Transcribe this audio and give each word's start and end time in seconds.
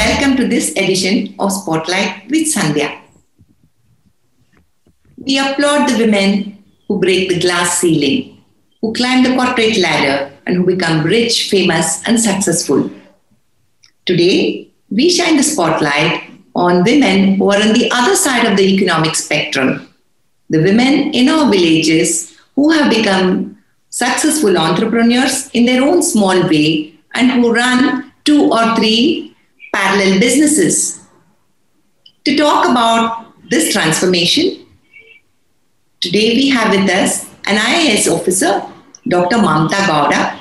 welcome 0.00 0.34
to 0.34 0.46
this 0.48 0.70
edition 0.82 1.34
of 1.38 1.52
Spotlight 1.52 2.30
with 2.30 2.46
Sandhya. 2.52 2.88
We 5.18 5.38
applaud 5.38 5.90
the 5.90 5.98
women 5.98 6.64
who 6.88 6.98
break 6.98 7.28
the 7.28 7.38
glass 7.38 7.80
ceiling, 7.80 8.42
who 8.80 8.94
climb 8.94 9.22
the 9.22 9.34
corporate 9.36 9.76
ladder, 9.76 10.32
and 10.46 10.56
who 10.56 10.64
become 10.64 11.04
rich, 11.04 11.50
famous, 11.50 12.02
and 12.06 12.18
successful. 12.18 12.90
Today, 14.06 14.70
we 14.88 15.10
shine 15.10 15.36
the 15.36 15.42
spotlight 15.42 16.30
on 16.54 16.82
women 16.82 17.34
who 17.34 17.50
are 17.50 17.60
on 17.60 17.74
the 17.74 17.90
other 17.92 18.16
side 18.16 18.46
of 18.50 18.56
the 18.56 18.68
economic 18.74 19.14
spectrum. 19.14 19.86
The 20.48 20.62
women 20.62 21.12
in 21.12 21.28
our 21.28 21.50
villages 21.50 22.38
who 22.56 22.70
have 22.70 22.88
become 22.90 23.58
successful 23.90 24.56
entrepreneurs 24.56 25.50
in 25.50 25.66
their 25.66 25.82
own 25.82 26.02
small 26.02 26.48
way 26.48 26.94
and 27.12 27.30
who 27.32 27.52
run 27.52 28.14
two 28.24 28.50
or 28.50 28.74
three 28.76 29.29
parallel 29.80 30.20
businesses. 30.20 30.76
To 32.24 32.36
talk 32.36 32.68
about 32.68 33.32
this 33.50 33.72
transformation, 33.72 34.66
today 36.00 36.34
we 36.40 36.48
have 36.50 36.70
with 36.74 36.90
us 36.90 37.12
an 37.46 37.56
IAS 37.56 38.06
officer, 38.14 38.52
Dr. 39.08 39.36
Mamatha 39.36 39.80
Gowda, 39.90 40.38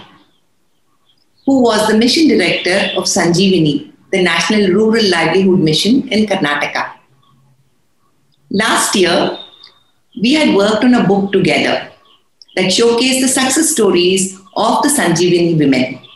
who 1.46 1.62
was 1.62 1.88
the 1.88 1.98
mission 1.98 2.28
director 2.28 2.80
of 2.98 3.06
Sanjeevini, 3.06 3.94
the 4.12 4.22
National 4.22 4.72
Rural 4.74 5.10
Livelihood 5.10 5.60
Mission 5.60 6.10
in 6.10 6.26
Karnataka. 6.26 6.84
Last 8.52 8.96
year, 8.96 9.38
we 10.22 10.34
had 10.34 10.54
worked 10.54 10.84
on 10.84 10.96
a 10.96 11.08
book 11.08 11.32
together 11.32 11.90
that 12.56 12.66
showcased 12.66 13.22
the 13.22 13.28
success 13.28 13.70
stories 13.70 14.38
of 14.56 14.84
the 14.84 14.90
Sanjeevini 14.90 15.58
women. 15.58 16.09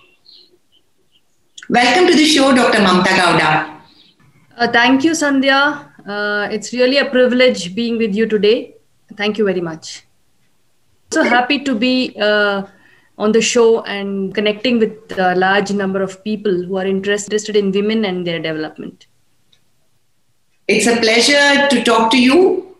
Welcome 1.70 2.08
to 2.08 2.13
the 2.13 2.26
show, 2.26 2.53
Dr. 2.53 2.80
Mamatha 2.80 3.16
Gowda. 3.16 3.82
Uh, 4.57 4.68
thank 4.68 5.05
you, 5.05 5.12
Sandhya. 5.12 5.87
Uh, 6.05 6.49
it's 6.51 6.74
really 6.74 6.98
a 6.98 7.05
privilege 7.05 7.74
being 7.74 7.98
with 7.98 8.13
you 8.13 8.26
today. 8.27 8.76
Thank 9.15 9.37
you 9.37 9.46
very 9.46 9.62
much. 9.62 10.04
So 11.12 11.24
happy 11.24 11.60
to 11.63 11.74
be 11.74 12.18
uh, 12.20 12.63
on 13.18 13.32
the 13.32 13.41
show 13.41 13.82
and 13.84 14.35
connecting 14.35 14.77
with 14.77 15.18
a 15.18 15.35
large 15.35 15.71
number 15.71 16.02
of 16.02 16.21
people 16.26 16.52
who 16.52 16.77
are 16.77 16.85
interested 16.85 17.55
in 17.55 17.71
women 17.71 18.04
and 18.04 18.27
their 18.27 18.40
development. 18.40 19.07
It's 20.68 20.85
a 20.85 20.98
pleasure 20.98 21.70
to 21.70 21.84
talk 21.85 22.12
to 22.12 22.21
you 22.21 22.76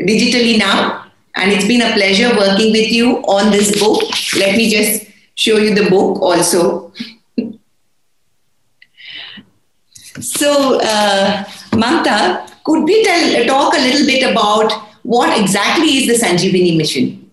digitally 0.00 0.58
now, 0.58 1.12
and 1.36 1.52
it's 1.52 1.66
been 1.66 1.82
a 1.82 1.92
pleasure 1.92 2.30
working 2.36 2.72
with 2.72 2.90
you 2.90 3.18
on 3.18 3.52
this 3.52 3.78
book. 3.78 4.02
Let 4.36 4.56
me 4.56 4.68
just 4.68 5.06
show 5.36 5.58
you 5.58 5.76
the 5.76 5.88
book 5.88 6.20
also. 6.20 6.92
So, 10.20 10.80
uh, 10.80 11.44
Mamatha, 11.72 12.50
could 12.64 12.84
we 12.84 13.04
tell, 13.04 13.46
talk 13.46 13.74
a 13.74 13.80
little 13.80 14.06
bit 14.06 14.30
about 14.30 14.72
what 15.02 15.38
exactly 15.38 15.88
is 15.88 16.06
the 16.06 16.26
Sanjeevini 16.26 16.76
mission? 16.76 17.30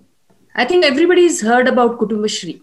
I 0.56 0.66
think 0.66 0.86
everybody's 0.86 1.42
heard 1.42 1.68
about 1.68 2.00
Kudumbashree. 2.00 2.62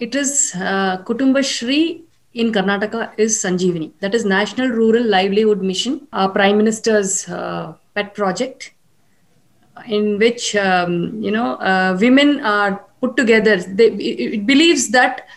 It 0.00 0.14
is 0.14 0.52
uh, 0.56 0.98
Kudumbashree 1.04 2.02
in 2.34 2.52
Karnataka 2.52 3.12
is 3.16 3.38
Sanjeevini. 3.38 3.92
That 4.00 4.14
is 4.14 4.24
National 4.24 4.68
Rural 4.68 5.04
Livelihood 5.04 5.62
Mission, 5.62 6.06
our 6.12 6.28
Prime 6.28 6.58
Minister's 6.58 7.28
uh, 7.28 7.74
pet 7.94 8.14
project, 8.14 8.72
in 9.86 10.18
which 10.18 10.56
um, 10.56 11.22
you 11.22 11.30
know 11.30 11.54
uh, 11.54 11.96
women 12.00 12.40
are 12.40 12.84
put 13.00 13.16
together. 13.16 13.56
They, 13.58 13.86
it 13.86 14.46
believes 14.46 14.88
that 14.90 15.28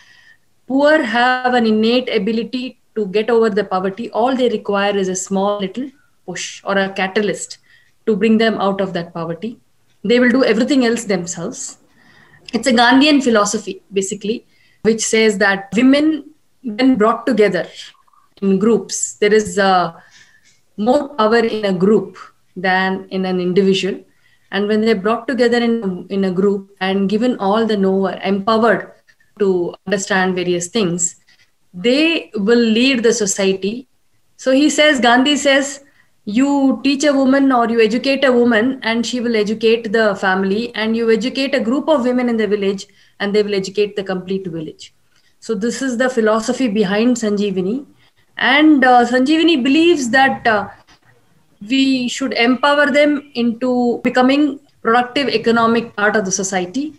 poor 0.66 1.02
have 1.02 1.54
an 1.54 1.64
innate 1.64 2.08
ability 2.14 2.77
to 2.98 3.06
get 3.06 3.30
over 3.30 3.48
the 3.48 3.64
poverty. 3.64 4.10
All 4.10 4.36
they 4.42 4.50
require 4.50 4.96
is 4.96 5.08
a 5.08 5.16
small 5.16 5.58
little 5.60 5.90
push 6.26 6.60
or 6.64 6.76
a 6.76 6.90
catalyst 7.00 7.58
to 8.06 8.16
bring 8.16 8.38
them 8.44 8.60
out 8.68 8.82
of 8.82 8.92
that 8.98 9.14
poverty 9.14 9.58
they 10.04 10.20
will 10.20 10.30
do 10.30 10.44
everything 10.44 10.84
else 10.84 11.04
themselves. 11.04 11.78
It's 12.52 12.66
a 12.66 12.72
Gandhian 12.72 13.22
philosophy, 13.22 13.82
basically, 13.92 14.46
which 14.82 15.04
says 15.04 15.38
that 15.38 15.68
women, 15.76 16.30
when 16.62 16.96
brought 16.96 17.26
together 17.26 17.66
in 18.40 18.58
groups, 18.58 19.14
there 19.14 19.34
is 19.34 19.58
uh, 19.58 19.92
more 20.76 21.08
power 21.16 21.38
in 21.38 21.64
a 21.64 21.72
group 21.72 22.16
than 22.56 23.06
in 23.10 23.26
an 23.26 23.40
individual. 23.40 24.02
And 24.50 24.66
when 24.66 24.80
they're 24.80 24.94
brought 24.94 25.28
together 25.28 25.58
in, 25.58 26.06
in 26.08 26.24
a 26.24 26.30
group 26.30 26.74
and 26.80 27.08
given 27.08 27.38
all 27.38 27.66
the 27.66 27.76
knower, 27.76 28.18
empowered 28.24 28.92
to 29.38 29.74
understand 29.86 30.34
various 30.34 30.68
things, 30.68 31.16
they 31.74 32.30
will 32.34 32.58
lead 32.58 33.02
the 33.02 33.12
society. 33.12 33.88
So 34.36 34.52
he 34.52 34.70
says, 34.70 35.00
Gandhi 35.00 35.36
says, 35.36 35.84
you 36.24 36.80
teach 36.84 37.04
a 37.04 37.12
woman 37.12 37.50
or 37.52 37.68
you 37.70 37.80
educate 37.80 38.22
a 38.24 38.30
woman 38.30 38.80
and 38.82 39.06
she 39.06 39.20
will 39.20 39.34
educate 39.34 39.92
the 39.92 40.14
family 40.16 40.74
and 40.74 40.96
you 40.96 41.10
educate 41.10 41.54
a 41.54 41.60
group 41.60 41.88
of 41.88 42.04
women 42.04 42.28
in 42.28 42.36
the 42.36 42.46
village 42.46 42.86
and 43.18 43.34
they 43.34 43.42
will 43.42 43.54
educate 43.54 43.96
the 43.96 44.04
complete 44.04 44.46
village. 44.46 44.92
So 45.40 45.54
this 45.54 45.80
is 45.80 45.96
the 45.96 46.10
philosophy 46.10 46.68
behind 46.68 47.16
sanjeevini. 47.16 47.86
And 48.36 48.84
uh, 48.84 49.06
believes 49.10 50.10
that 50.10 50.46
uh, 50.46 50.68
we 51.66 52.08
should 52.08 52.34
empower 52.34 52.90
them 52.90 53.32
into 53.34 54.00
becoming 54.04 54.60
productive 54.82 55.28
economic 55.28 55.96
part 55.96 56.14
of 56.14 56.24
the 56.24 56.30
society. 56.30 56.94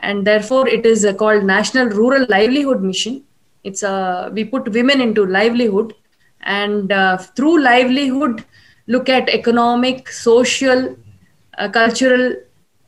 And 0.00 0.26
therefore 0.26 0.68
it 0.68 0.84
is 0.84 1.04
uh, 1.04 1.14
called 1.14 1.44
national 1.44 1.88
rural 1.88 2.26
livelihood 2.28 2.82
mission 2.82 3.24
it's 3.68 3.82
a 3.82 3.96
uh, 3.98 4.30
we 4.36 4.42
put 4.44 4.68
women 4.78 5.00
into 5.06 5.22
livelihood 5.38 5.94
and 6.58 6.92
uh, 6.92 7.16
through 7.36 7.60
livelihood 7.60 8.44
look 8.86 9.08
at 9.08 9.28
economic, 9.28 10.08
social, 10.08 10.96
uh, 11.58 11.68
cultural, 11.68 12.34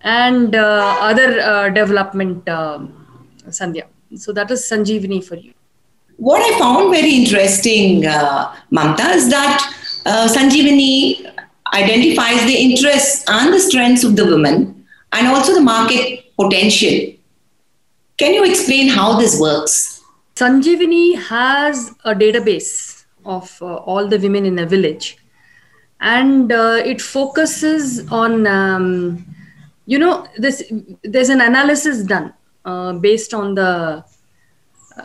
and 0.03 0.55
uh, 0.55 0.97
other 1.01 1.41
uh, 1.41 1.69
development, 1.71 2.49
um, 2.49 2.83
Sandhya. 3.49 3.87
So 4.17 4.33
that 4.33 4.51
is 4.53 4.61
Sanjeevini 4.61 5.25
for 5.25 5.35
you. 5.35 5.53
What 6.17 6.41
I 6.43 6.59
found 6.59 6.93
very 6.93 7.15
interesting, 7.15 8.07
uh, 8.07 8.55
Mamatha, 8.73 9.15
is 9.15 9.29
that 9.31 9.75
Sanjeevini 10.07 11.33
identifies 11.75 12.45
the 12.47 12.57
interests 12.57 13.25
and 13.29 13.53
the 13.53 13.61
strengths 13.61 14.05
of 14.05 14.17
the 14.17 14.25
women 14.25 14.85
and 15.13 15.27
also 15.27 15.55
the 15.55 15.61
market 15.61 16.25
potential. 16.37 17.13
Can 18.17 18.35
you 18.35 18.45
explain 18.45 18.89
how 18.89 19.19
this 19.19 19.41
works? 19.41 19.98
Sanjeevini 20.39 21.17
has 21.17 21.95
a 22.05 22.15
database 22.15 23.05
of 23.25 23.57
uh, 23.61 23.77
all 23.77 24.07
the 24.07 24.19
women 24.19 24.47
in 24.47 24.59
a 24.59 24.67
village. 24.67 25.19
And 26.01 26.53
uh, 26.53 26.81
it 26.85 27.01
focuses 27.01 28.09
on 28.11 28.47
um, 28.47 29.27
you 29.93 29.99
know 29.99 30.27
this 30.37 30.63
there's 31.03 31.31
an 31.31 31.41
analysis 31.41 32.03
done 32.05 32.35
uh, 32.65 32.93
based 32.93 33.33
on 33.33 33.55
the 33.55 34.05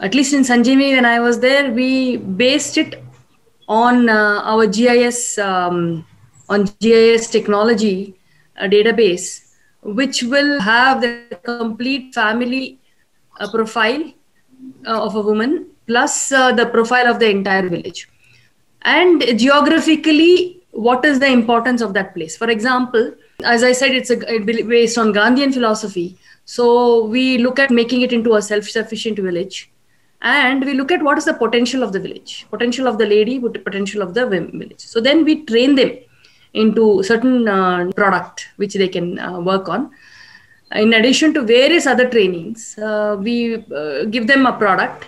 at 0.08 0.14
least 0.18 0.34
in 0.38 0.44
sanjeevini 0.50 0.90
when 0.96 1.08
i 1.12 1.20
was 1.26 1.40
there 1.46 1.72
we 1.78 2.18
based 2.42 2.78
it 2.82 2.98
on 3.68 4.10
uh, 4.10 4.42
our 4.54 4.66
gis 4.78 5.22
um, 5.50 5.78
on 6.50 6.66
gis 6.86 7.30
technology 7.36 7.96
database 8.76 9.28
which 10.02 10.22
will 10.34 10.54
have 10.72 11.00
the 11.06 11.14
complete 11.52 12.14
family 12.14 12.66
uh, 13.40 13.50
profile 13.56 14.04
uh, 14.04 14.23
of 14.86 15.16
a 15.16 15.22
woman 15.22 15.68
plus 15.88 16.32
uh, 16.32 16.52
the 16.52 16.66
profile 16.66 17.08
of 17.08 17.20
the 17.20 17.30
entire 17.30 17.68
village. 17.68 18.10
And 18.84 19.24
geographically 19.38 20.60
what 20.72 21.06
is 21.06 21.20
the 21.20 21.28
importance 21.28 21.82
of 21.82 21.94
that 21.94 22.14
place? 22.14 22.36
For 22.36 22.50
example 22.50 23.14
as 23.44 23.64
i 23.64 23.72
said 23.74 23.92
it's 23.92 24.10
a, 24.10 24.16
based 24.40 24.98
on 24.98 25.14
gandhian 25.14 25.54
philosophy. 25.54 26.18
So 26.46 27.06
we 27.06 27.38
look 27.38 27.60
at 27.60 27.72
making 27.72 28.02
it 28.02 28.12
into 28.12 28.36
a 28.36 28.42
self-sufficient 28.42 29.18
village. 29.20 29.70
And 30.22 30.64
we 30.64 30.74
look 30.74 30.92
at 30.92 31.04
what 31.04 31.18
is 31.18 31.26
the 31.26 31.34
potential 31.34 31.84
of 31.84 31.92
the 31.92 32.00
village. 32.00 32.46
Potential 32.50 32.88
of 32.88 32.98
the 32.98 33.06
lady 33.06 33.40
potential 33.40 34.02
of 34.02 34.14
the 34.14 34.26
village. 34.26 34.80
So 34.80 35.02
then 35.02 35.26
we 35.26 35.44
train 35.46 35.76
them 35.76 35.92
into 36.54 37.04
certain 37.04 37.48
uh, 37.48 37.92
product 37.96 38.50
which 38.58 38.74
they 38.74 38.88
can 38.88 39.20
uh, 39.20 39.40
work 39.40 39.68
on 39.68 39.92
in 40.76 40.94
addition 40.94 41.34
to 41.34 41.42
various 41.42 41.86
other 41.86 42.10
trainings 42.10 42.78
uh, 42.80 43.16
we 43.20 43.66
uh, 43.76 44.06
give 44.06 44.28
them 44.28 44.46
a 44.46 44.54
product 44.54 45.06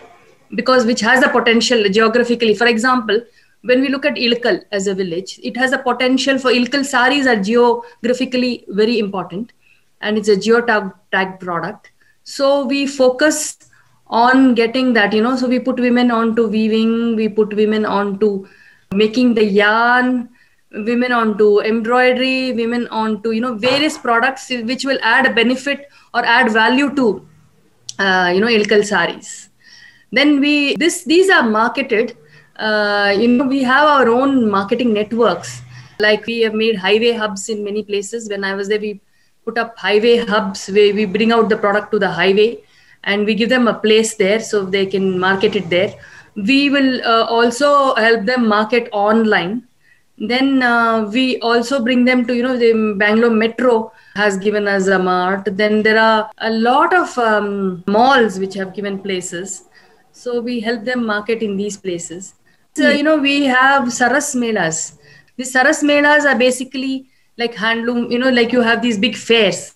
because 0.53 0.85
which 0.85 1.01
has 1.01 1.21
the 1.21 1.29
potential 1.29 1.83
geographically 1.89 2.53
for 2.53 2.67
example 2.67 3.19
when 3.65 3.81
we 3.81 3.89
look 3.89 4.05
at 4.05 4.15
Ilkal 4.15 4.63
as 4.71 4.85
a 4.87 4.93
village, 4.93 5.39
it 5.43 5.57
has 5.57 5.71
a 5.71 5.79
potential 5.79 6.37
for 6.37 6.51
Ilkal 6.51 6.85
saris 6.85 7.25
are 7.27 7.41
geographically 7.41 8.63
very 8.69 8.99
important 8.99 9.53
and 10.01 10.17
it's 10.17 10.29
a 10.29 10.35
geotag 10.35 10.93
tag 11.11 11.39
product. 11.39 11.91
So 12.23 12.65
we 12.65 12.85
focus 12.85 13.57
on 14.07 14.53
getting 14.53 14.93
that, 14.93 15.13
you 15.13 15.21
know, 15.23 15.35
so 15.35 15.47
we 15.47 15.59
put 15.59 15.79
women 15.79 16.11
onto 16.11 16.47
weaving, 16.47 17.15
we 17.15 17.27
put 17.27 17.55
women 17.55 17.85
onto 17.85 18.47
making 18.93 19.33
the 19.33 19.43
yarn, 19.43 20.29
women 20.75 21.11
onto 21.11 21.61
embroidery, 21.61 22.51
women 22.53 22.87
onto, 22.89 23.31
you 23.31 23.41
know, 23.41 23.55
various 23.55 23.97
products 23.97 24.49
which 24.49 24.85
will 24.85 24.99
add 25.01 25.25
a 25.25 25.33
benefit 25.33 25.87
or 26.13 26.25
add 26.25 26.51
value 26.51 26.93
to, 26.95 27.27
uh, 27.99 28.31
you 28.33 28.41
know, 28.41 28.47
Ilkal 28.47 28.85
saris. 28.85 29.49
Then 30.11 30.39
we, 30.39 30.75
this, 30.75 31.03
these 31.03 31.29
are 31.29 31.43
marketed 31.43 32.17
uh, 32.57 33.13
you 33.17 33.27
know 33.27 33.45
we 33.45 33.63
have 33.63 33.85
our 33.85 34.09
own 34.09 34.49
marketing 34.49 34.93
networks. 34.93 35.61
Like 35.99 36.25
we 36.25 36.41
have 36.41 36.53
made 36.53 36.75
highway 36.75 37.11
hubs 37.11 37.49
in 37.49 37.63
many 37.63 37.83
places. 37.83 38.29
When 38.29 38.43
i 38.43 38.53
was 38.53 38.67
there 38.67 38.79
we 38.79 39.01
put 39.45 39.57
up 39.57 39.77
highway 39.77 40.17
hubs 40.17 40.67
where 40.67 40.93
we 40.93 41.05
bring 41.05 41.31
out 41.31 41.49
the 41.49 41.57
product 41.57 41.91
to 41.91 41.99
the 41.99 42.09
highway 42.09 42.63
and 43.03 43.25
we 43.25 43.35
give 43.35 43.49
them 43.49 43.67
a 43.67 43.73
place 43.73 44.15
there 44.15 44.39
so 44.39 44.65
they 44.65 44.85
can 44.85 45.19
market 45.19 45.55
it 45.55 45.69
there. 45.69 45.93
We 46.35 46.69
will 46.69 47.01
uh, 47.05 47.25
also 47.25 47.95
help 47.95 48.25
them 48.25 48.47
market 48.47 48.89
online 48.91 49.67
then 50.17 50.63
uh, 50.63 51.09
we 51.11 51.39
also 51.39 51.83
bring 51.83 52.05
them 52.05 52.25
to 52.25 52.35
you 52.35 52.43
know 52.43 52.57
the 52.57 52.95
bangalore 52.97 53.29
metro 53.29 53.91
has 54.15 54.37
given 54.37 54.67
us 54.67 54.87
a 54.87 54.97
mart. 54.97 55.57
Then 55.57 55.83
there 55.83 55.99
are 55.99 56.31
a 56.37 56.51
lot 56.51 56.93
of 56.93 57.17
um, 57.17 57.83
malls 57.87 58.39
which 58.39 58.53
have 58.53 58.73
given 58.73 58.99
places. 58.99 59.63
So 60.11 60.39
we 60.39 60.61
help 60.61 60.85
them 60.85 61.05
market 61.05 61.43
in 61.43 61.57
these 61.57 61.75
places. 61.75 62.35
So 62.75 62.89
you 62.89 63.03
know 63.03 63.17
we 63.17 63.43
have 63.45 63.83
saras 63.85 64.35
melas. 64.35 64.97
These 65.35 65.53
saras 65.53 65.83
melas 65.83 66.25
are 66.25 66.37
basically 66.37 67.09
like 67.37 67.53
handloom 67.53 68.09
you 68.09 68.19
know 68.19 68.29
like 68.29 68.53
you 68.53 68.61
have 68.61 68.81
these 68.81 68.97
big 68.97 69.15
fairs 69.15 69.73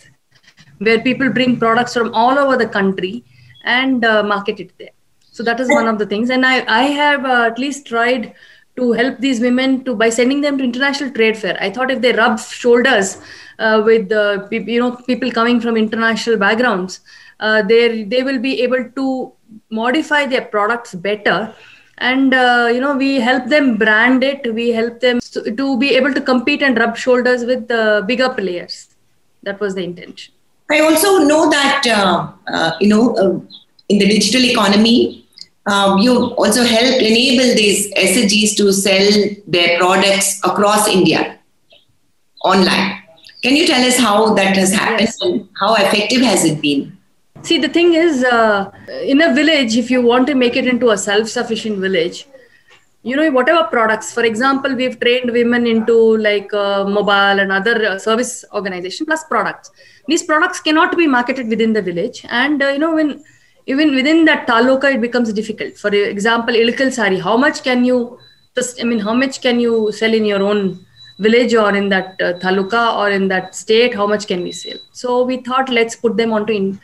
where 0.78 1.02
people 1.02 1.30
bring 1.30 1.60
products 1.60 1.94
from 1.94 2.14
all 2.14 2.40
over 2.40 2.56
the 2.56 2.68
country 2.68 3.26
and 3.66 4.06
uh, 4.06 4.24
market 4.24 4.62
it 4.62 4.72
there. 4.78 4.92
So 5.32 5.44
that 5.44 5.60
is 5.60 5.68
one 5.68 5.88
of 5.88 6.00
the 6.00 6.06
things. 6.06 6.30
And 6.30 6.46
i 6.46 6.64
i 6.68 6.84
have 6.84 7.26
uh, 7.26 7.44
at 7.52 7.60
least 7.60 7.88
tried 7.88 8.34
to 8.76 8.92
help 8.94 9.20
these 9.20 9.40
women 9.40 9.84
to 9.84 9.96
by 9.96 10.10
sending 10.10 10.42
them 10.42 10.58
to 10.58 10.64
international 10.64 11.12
trade 11.12 11.38
fair. 11.38 11.58
I 11.62 11.70
thought 11.70 11.92
if 11.92 12.02
they 12.02 12.14
rub 12.14 12.40
shoulders 12.40 13.18
uh, 13.58 13.82
with 13.86 14.12
uh, 14.12 14.48
you 14.52 14.80
know 14.80 14.96
people 14.96 15.32
coming 15.32 15.60
from 15.60 15.78
international 15.78 16.38
backgrounds 16.38 17.02
uh, 17.40 17.62
they 17.62 18.04
they 18.04 18.24
will 18.24 18.40
be 18.40 18.62
able 18.62 18.90
to 18.96 19.34
modify 19.70 20.26
their 20.26 20.46
products 20.46 20.94
better. 20.94 21.54
And 21.98 22.34
uh, 22.34 22.70
you 22.74 22.80
know 22.80 22.96
we 22.96 23.16
help 23.16 23.48
them 23.48 23.78
brand 23.78 24.24
it. 24.24 24.54
We 24.54 24.70
help 24.70 25.00
them 25.00 25.20
to, 25.20 25.78
be 25.78 25.96
able 25.96 26.14
to 26.14 26.22
compete 26.22 26.62
and 26.62 26.78
rub 26.78 26.96
shoulders 26.96 27.44
with 27.44 27.68
the 27.68 28.04
bigger 28.08 28.30
players. 28.30 28.90
That 29.44 29.60
was 29.60 29.76
the 29.76 29.84
intention. 29.84 30.34
I 30.72 30.80
also 30.82 31.20
know 31.20 31.50
that 31.50 31.84
uh, 31.88 32.32
uh, 32.48 32.72
you 32.80 32.90
know 32.90 33.16
uh, 33.16 33.40
in 33.90 33.98
the 33.98 34.08
digital 34.08 34.44
economy 34.46 35.28
um, 35.72 36.00
you 36.00 36.34
also 36.36 36.64
helped 36.64 37.02
enable 37.02 37.56
these 37.56 37.94
SHGs 37.94 38.56
to 38.58 38.72
sell 38.74 39.36
their 39.48 39.78
products 39.78 40.40
across 40.44 40.88
India 40.88 41.40
online. 42.44 43.04
Can 43.44 43.56
you 43.56 43.68
tell 43.68 43.86
us 43.86 43.98
how 43.98 44.34
that 44.34 44.58
has 44.58 44.74
happened 44.74 45.02
yes. 45.02 45.22
and 45.22 45.48
how 45.60 45.76
effective 45.76 46.22
has 46.22 46.44
it 46.44 46.62
been? 46.62 46.98
See, 47.42 47.58
the 47.58 47.70
thing 47.70 47.94
is, 47.94 48.24
uh, 48.24 48.70
in 49.04 49.22
a 49.22 49.34
village, 49.34 49.78
if 49.78 49.90
you 49.90 50.02
want 50.02 50.28
to 50.28 50.36
make 50.36 50.58
it 50.58 50.68
into 50.68 50.90
a 50.90 50.98
self 50.98 51.30
sufficient 51.30 51.78
village, 51.78 52.26
you 53.04 53.16
know, 53.16 53.32
whatever 53.32 53.64
products, 53.64 54.14
for 54.14 54.24
example, 54.24 54.76
we've 54.76 55.00
trained 55.00 55.32
women 55.32 55.66
into 55.66 56.18
like 56.18 56.54
uh, 56.54 56.84
mobile 56.84 57.40
and 57.40 57.52
other 57.52 57.86
uh, 57.86 57.98
service 57.98 58.44
organization 58.54 59.06
plus 59.06 59.24
products. 59.24 59.72
These 60.08 60.24
products 60.24 60.60
cannot 60.60 60.98
be 60.98 61.08
marketed 61.08 61.48
within 61.48 61.72
the 61.72 61.82
village. 61.82 62.26
And, 62.30 62.62
uh, 62.62 62.70
you 62.70 62.80
know, 62.80 62.96
when 62.96 63.24
even 63.74 63.96
within 63.96 64.26
that 64.26 64.48
taluka, 64.48 64.94
it 64.96 65.02
becomes 65.02 65.32
difficult. 65.32 65.78
For 65.78 65.94
example, 65.94 66.56
Ilkal 66.56 66.92
sari, 66.92 67.20
how 67.20 67.38
much 67.38 67.64
can 67.64 67.86
you 67.86 68.20
I 68.82 68.84
mean, 68.84 69.00
how 69.00 69.14
much 69.14 69.42
can 69.42 69.60
you 69.60 69.92
sell 69.94 70.14
in 70.14 70.26
your 70.26 70.42
own 70.44 70.86
village 71.20 71.54
or 71.54 71.74
in 71.74 71.88
that 71.90 72.22
uh, 72.22 72.34
taluka 72.40 72.98
or 72.98 73.10
in 73.10 73.28
that 73.30 73.56
state? 73.56 73.96
How 73.96 74.08
much 74.08 74.28
can 74.28 74.42
we 74.44 74.52
sell? 74.52 74.80
So 74.92 75.24
we 75.24 75.38
thought, 75.38 75.70
let's 75.70 75.96
put 75.96 76.18
them 76.18 76.34
onto 76.34 76.52
in, 76.52 76.82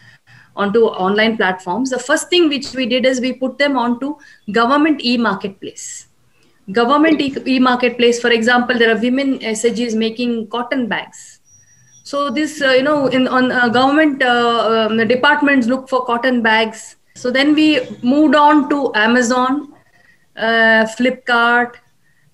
onto 0.55 0.85
online 0.85 1.35
platforms 1.37 1.89
the 1.89 1.99
first 1.99 2.29
thing 2.29 2.47
which 2.49 2.73
we 2.73 2.85
did 2.85 3.05
is 3.05 3.19
we 3.19 3.33
put 3.33 3.57
them 3.57 3.77
onto 3.77 4.15
government 4.51 5.03
e-marketplace 5.03 6.07
government 6.71 7.21
e-marketplace 7.55 8.21
for 8.21 8.31
example 8.31 8.77
there 8.77 8.95
are 8.95 9.01
women 9.01 9.37
SHGs 9.39 9.95
making 9.95 10.47
cotton 10.47 10.87
bags 10.87 11.41
so 12.09 12.29
this 12.29 12.61
uh, 12.61 12.73
you 12.79 12.83
know 12.83 13.07
in 13.07 13.27
on 13.27 13.51
uh, 13.51 13.67
government 13.67 14.21
uh, 14.21 14.87
um, 14.89 15.07
departments 15.07 15.65
look 15.67 15.89
for 15.89 16.05
cotton 16.05 16.41
bags. 16.41 16.97
So 17.15 17.31
then 17.31 17.55
we 17.55 17.67
moved 18.03 18.35
on 18.35 18.69
to 18.69 18.93
amazon 18.93 19.73
flipkart 20.35 21.77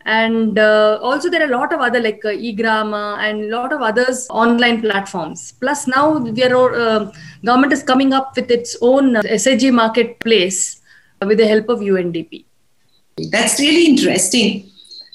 and 0.05 0.57
uh, 0.57 0.99
also 1.01 1.29
there 1.29 1.41
are 1.43 1.53
a 1.53 1.55
lot 1.55 1.71
of 1.71 1.79
other 1.79 2.01
like 2.01 2.25
uh, 2.25 2.29
egrama 2.29 3.19
and 3.19 3.43
a 3.43 3.55
lot 3.55 3.71
of 3.71 3.81
others 3.81 4.27
online 4.29 4.81
platforms. 4.81 5.53
Plus 5.61 5.87
now 5.87 6.17
we 6.17 6.43
are 6.43 6.75
uh, 6.75 7.11
government 7.45 7.71
is 7.71 7.83
coming 7.83 8.11
up 8.11 8.35
with 8.35 8.49
its 8.49 8.75
own 8.81 9.15
uh, 9.15 9.21
SHG 9.21 9.71
marketplace 9.71 10.81
with 11.21 11.37
the 11.37 11.47
help 11.47 11.69
of 11.69 11.79
undp 11.79 12.45
that's 13.29 13.59
really 13.59 13.85
interesting 13.85 14.70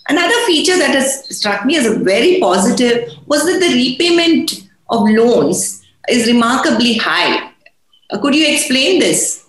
another 0.08 0.38
feature 0.46 0.78
that 0.78 0.94
has 0.94 1.26
struck 1.36 1.64
me 1.64 1.76
as 1.76 1.86
a 1.86 1.98
very 1.98 2.38
positive 2.40 3.10
was 3.26 3.44
that 3.46 3.60
the 3.60 3.72
repayment 3.74 4.68
of 4.90 5.08
loans 5.08 5.82
is 6.08 6.26
remarkably 6.26 6.94
high 6.94 7.50
uh, 8.10 8.18
could 8.20 8.34
you 8.34 8.46
explain 8.52 9.00
this 9.00 9.46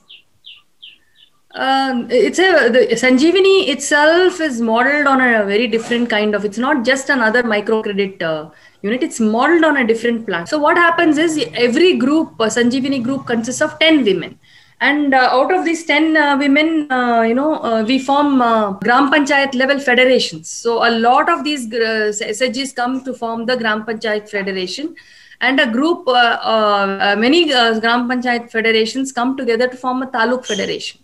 um, 1.57 2.07
it's 2.11 2.37
a 2.37 2.69
the 2.69 2.81
Sanjeevini 3.01 3.69
itself 3.69 4.39
is 4.39 4.61
modeled 4.61 5.07
on 5.07 5.21
a 5.21 5.43
very 5.43 5.67
different 5.67 6.07
kind 6.07 6.35
of. 6.35 6.45
It's 6.45 6.59
not 6.59 6.85
just 6.85 7.09
another 7.09 7.41
microcredit 7.41 8.21
uh, 8.21 8.51
unit. 8.83 9.01
It's 9.01 9.19
modeled 9.19 9.63
on 9.63 9.77
a 9.77 9.87
different 9.87 10.27
plan. 10.27 10.45
So 10.45 10.59
what 10.59 10.77
happens 10.77 11.17
is 11.17 11.43
every 11.55 11.97
group, 11.97 12.33
uh, 12.39 12.45
Sanjeevini 12.45 13.01
group, 13.03 13.25
consists 13.25 13.61
of 13.61 13.79
ten 13.79 14.03
women, 14.03 14.37
and 14.79 15.13
uh, 15.13 15.29
out 15.31 15.53
of 15.53 15.65
these 15.65 15.85
ten 15.85 16.15
uh, 16.15 16.37
women, 16.37 16.91
uh, 16.91 17.21
you 17.21 17.33
know, 17.33 17.55
uh, 17.63 17.83
we 17.83 17.99
form 17.99 18.37
Gram 18.79 19.11
Panchayat 19.11 19.55
level 19.55 19.79
federations. 19.79 20.49
So 20.49 20.87
a 20.87 20.91
lot 20.91 21.29
of 21.29 21.43
these 21.43 21.67
SHGs 21.67 22.75
come 22.75 23.03
to 23.03 23.13
form 23.13 23.45
the 23.45 23.57
Gram 23.57 23.85
Panchayat 23.85 24.29
federation 24.29 24.95
and 25.41 25.59
a 25.59 25.71
group 25.71 26.07
uh, 26.07 26.11
uh, 26.11 27.15
many 27.17 27.53
uh, 27.53 27.79
gram 27.79 28.09
panchayat 28.09 28.49
federations 28.49 29.11
come 29.11 29.37
together 29.37 29.67
to 29.67 29.77
form 29.77 30.01
a 30.01 30.07
taluk 30.07 30.43
federation 30.43 30.99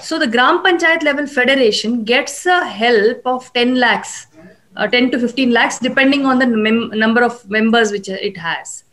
so 0.00 0.18
the 0.18 0.26
Gram 0.26 0.62
Panchayat 0.62 1.02
level 1.02 1.26
federation 1.26 2.04
gets 2.04 2.46
a 2.46 2.64
help 2.64 3.26
of 3.26 3.52
10 3.54 3.74
lakhs, 3.74 4.28
uh, 4.76 4.86
10 4.86 5.10
to 5.10 5.18
15 5.18 5.50
lakhs, 5.50 5.78
depending 5.78 6.26
on 6.26 6.38
the 6.38 6.46
number 6.46 7.22
of 7.24 7.48
members 7.50 7.90
which 7.90 8.08
it 8.08 8.36
has. 8.36 8.84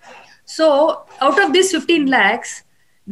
So 0.45 1.03
out 1.21 1.39
of 1.39 1.53
these 1.53 1.71
15 1.71 2.07
lakhs, 2.07 2.63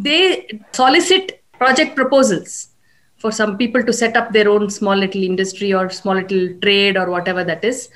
they 0.03 0.59
solicit 0.71 1.43
project 1.53 1.95
proposals 1.95 2.69
for 3.17 3.31
some 3.31 3.57
people 3.57 3.83
to 3.83 3.91
set 3.91 4.15
up 4.15 4.31
their 4.31 4.49
own 4.49 4.69
small 4.69 4.95
little 4.95 5.23
industry 5.23 5.73
or 5.73 5.89
small 5.89 6.15
little 6.15 6.49
trade 6.61 6.97
or 6.97 7.09
whatever 7.09 7.43
that 7.43 7.63
is. 7.65 7.89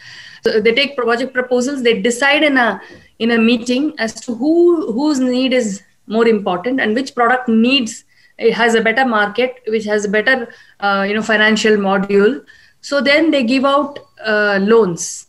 So 0.43 0.59
they 0.59 0.73
take 0.73 0.97
project 0.97 1.33
proposals. 1.33 1.83
They 1.83 2.01
decide 2.01 2.43
in 2.43 2.57
a 2.57 2.81
in 3.19 3.31
a 3.31 3.37
meeting 3.37 3.93
as 3.99 4.13
to 4.21 4.35
who 4.35 4.91
whose 4.91 5.19
need 5.19 5.53
is 5.53 5.81
more 6.07 6.27
important 6.27 6.81
and 6.81 6.93
which 6.93 7.15
product 7.15 7.47
needs 7.47 8.03
it 8.37 8.53
has 8.53 8.75
a 8.75 8.81
better 8.81 9.05
market 9.05 9.61
which 9.67 9.85
has 9.85 10.05
a 10.05 10.09
better 10.09 10.53
uh, 10.79 11.05
you 11.07 11.13
know 11.13 11.21
financial 11.21 11.77
module 11.77 12.43
so 12.81 12.99
then 12.99 13.31
they 13.31 13.43
give 13.43 13.63
out 13.63 13.99
uh, 14.25 14.59
loans 14.61 15.27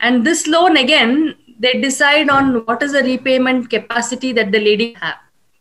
and 0.00 0.24
this 0.24 0.46
loan 0.46 0.76
again 0.76 1.34
they 1.58 1.74
decide 1.80 2.30
on 2.30 2.64
what 2.64 2.82
is 2.82 2.92
the 2.92 3.02
repayment 3.02 3.68
capacity 3.68 4.32
that 4.32 4.50
the 4.52 4.60
lady 4.60 4.96
have 5.00 5.16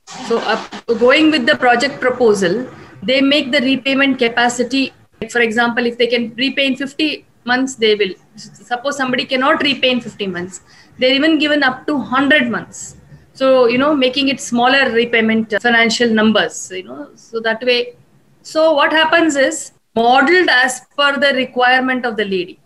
so 0.07 0.39
uh, 0.39 0.67
going 0.99 1.31
with 1.31 1.45
the 1.45 1.55
project 1.55 1.99
proposal 1.99 2.67
they 3.01 3.21
make 3.21 3.51
the 3.51 3.61
repayment 3.61 4.17
capacity 4.19 4.93
for 5.29 5.41
example 5.41 5.85
if 5.85 5.97
they 5.97 6.07
can 6.07 6.33
repay 6.35 6.67
in 6.67 6.75
50 6.75 7.25
months 7.45 7.75
they 7.75 7.95
will. 7.95 8.13
Suppose 8.35 8.97
somebody 8.97 9.25
cannot 9.25 9.61
repay 9.61 9.91
in 9.91 10.01
50 10.01 10.27
months 10.27 10.61
they're 10.97 11.13
even 11.13 11.39
given 11.39 11.63
up 11.63 11.85
to 11.87 11.95
100 11.95 12.49
months. 12.49 12.97
So 13.33 13.67
you 13.67 13.77
know 13.77 13.95
making 13.95 14.29
it 14.29 14.39
smaller 14.39 14.91
repayment 14.91 15.53
financial 15.61 16.09
numbers 16.09 16.71
you 16.71 16.83
know 16.83 17.09
so 17.15 17.39
that 17.41 17.63
way. 17.63 17.95
So 18.41 18.73
what 18.73 18.91
happens 18.91 19.35
is 19.35 19.71
modeled 19.95 20.49
as 20.49 20.81
per 20.97 21.17
the 21.19 21.33
requirement 21.33 22.05
of 22.05 22.17
the 22.17 22.25
lady. 22.25 22.59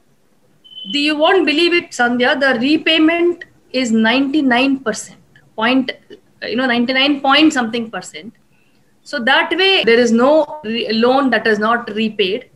Do 0.91 0.99
you 0.99 1.17
won't 1.17 1.45
believe 1.45 1.73
it 1.73 1.91
sandhya? 1.91 2.39
The 2.39 2.59
repayment 2.59 3.45
is 3.71 3.91
99% 3.91 5.15
point 5.55 5.91
you 6.43 6.55
know 6.55 6.65
99 6.65 7.21
point 7.21 7.53
something 7.53 7.89
percent 7.89 8.33
so 9.03 9.19
that 9.19 9.49
way 9.57 9.83
there 9.83 9.99
is 9.99 10.11
no 10.11 10.59
re- 10.63 10.91
loan 10.91 11.29
that 11.29 11.47
is 11.47 11.59
not 11.59 11.89
repaid 11.95 12.49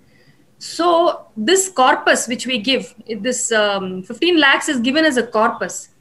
so 0.60 1.28
this 1.36 1.70
corpus 1.70 2.28
which 2.28 2.46
we 2.46 2.60
give 2.60 2.94
this 3.20 3.52
um, 3.52 4.04
15 4.04 4.40
lakhs 4.40 4.70
is 4.70 4.80
given 4.80 5.06
as 5.06 5.18
a 5.18 5.26
corpus 5.26 5.92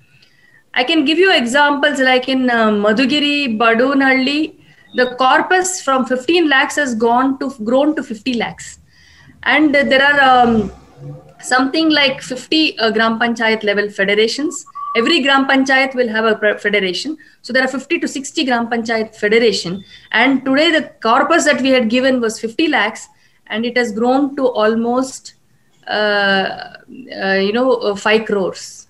I 0.73 0.85
can 0.85 1.05
give 1.05 1.19
you 1.19 1.35
examples 1.35 1.99
like 1.99 2.29
in 2.29 2.49
uh, 2.49 2.71
Madhugiri, 2.71 3.59
Badunhalli, 3.59 4.61
the 4.95 5.15
corpus 5.17 5.83
from 5.83 6.07
15 6.07 6.49
lakhs 6.49 6.77
has 6.77 6.95
gone 6.95 7.39
to 7.41 7.51
grown 7.65 7.97
to 7.97 8.03
50 8.03 8.35
lakhs. 8.35 8.79
And 9.43 9.75
uh, 9.75 9.83
there 9.83 10.03
are 10.03 10.45
um, 10.45 10.73
something 11.41 11.91
like 11.91 12.23
50 12.23 12.79
uh, 12.79 12.91
Gram 12.93 13.19
Panchayat 13.19 13.65
level 13.65 13.91
federations. 13.91 14.65
Every 14.97 15.21
Gram 15.23 15.47
Panchayat 15.47 15.95
will 15.95 16.09
have 16.09 16.25
a 16.25 16.59
federation. 16.59 17.17
So 17.43 17.53
there 17.53 17.63
are 17.63 17.69
50 17.69 18.01
to 18.01 18.09
60 18.09 18.45
Gram 18.45 18.69
Panchayat 18.69 19.15
federation. 19.15 19.85
And 20.11 20.45
today 20.45 20.71
the 20.73 20.91
corpus 21.01 21.45
that 21.45 21.61
we 21.61 21.71
had 21.71 21.89
given 21.89 22.21
was 22.21 22.41
50 22.41 22.69
lakhs. 22.69 23.09
and 23.51 23.67
it 23.67 23.77
has 23.77 23.93
grown 23.93 24.35
to 24.37 24.47
almost 24.47 25.35
uh, 25.87 26.75
uh, 27.23 27.39
you 27.47 27.53
know 27.53 27.73
uh, 27.75 27.97
5 27.97 28.25
crores 28.27 28.89